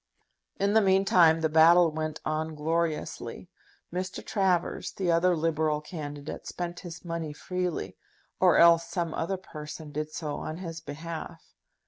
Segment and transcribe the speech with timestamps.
[0.59, 3.51] In the meantime the battle went on gloriously.
[3.93, 4.25] Mr.
[4.25, 7.97] Travers, the other Liberal candidate, spent his money freely,
[8.39, 11.53] or else some other person did so on his behalf.